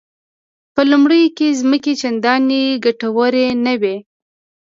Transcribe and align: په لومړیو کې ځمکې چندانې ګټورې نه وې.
په 0.73 0.81
لومړیو 0.91 1.33
کې 1.37 1.57
ځمکې 1.59 1.93
چندانې 2.01 2.61
ګټورې 2.85 3.47
نه 3.65 3.73
وې. 3.81 3.95